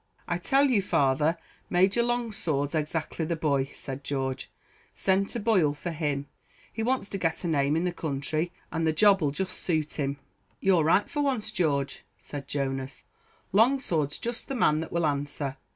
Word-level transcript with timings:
"I 0.27 0.39
tell 0.39 0.65
you, 0.65 0.81
father 0.81 1.37
Major 1.69 2.01
Longsword's 2.01 2.73
exactly 2.73 3.23
the 3.23 3.35
boy," 3.35 3.69
said 3.71 4.03
George; 4.03 4.49
"send 4.95 5.29
to 5.29 5.39
Boyle 5.39 5.75
for 5.75 5.91
him; 5.91 6.25
he 6.73 6.81
wants 6.81 7.07
to 7.09 7.19
get 7.19 7.43
a 7.43 7.47
name 7.47 7.75
in 7.75 7.83
the 7.83 7.91
country, 7.91 8.51
and 8.71 8.87
the 8.87 8.93
job'll 8.93 9.29
just 9.29 9.53
suit 9.59 9.99
him." 9.99 10.17
"You're 10.59 10.83
right 10.83 11.07
for 11.07 11.21
once, 11.21 11.51
George," 11.51 12.03
said 12.17 12.47
Jonas, 12.47 13.03
"Longsword's 13.51 14.17
just 14.17 14.47
the 14.47 14.55
man 14.55 14.79
that 14.79 14.91
will 14.91 15.05
answer." 15.05 15.57